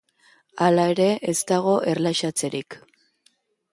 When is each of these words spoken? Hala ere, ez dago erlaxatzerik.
Hala 0.67 0.85
ere, 0.93 1.05
ez 1.33 1.37
dago 1.53 1.75
erlaxatzerik. 1.93 2.79